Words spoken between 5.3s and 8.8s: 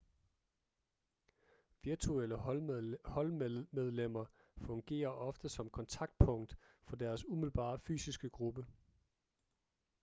som kontaktpunkt for deres umiddelbare fysiske gruppe